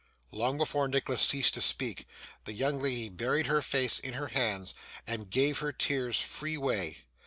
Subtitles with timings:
[0.31, 2.07] Long before Nicholas ceased to speak,
[2.45, 4.73] the young lady buried her face in her hands,
[5.05, 7.05] and gave her tears free way.